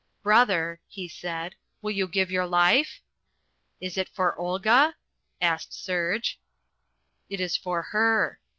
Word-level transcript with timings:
"Brother," 0.23 0.79
he 0.87 1.07
said, 1.07 1.53
"will 1.83 1.91
you 1.91 2.07
give 2.07 2.31
your 2.31 2.47
life?" 2.47 3.01
"Is 3.79 3.99
it 3.99 4.09
for 4.09 4.35
Olga?" 4.35 4.95
asked 5.39 5.75
Serge. 5.75 6.39
"It 7.29 7.39
is 7.39 7.55
for 7.55 7.83
her." 7.83 8.39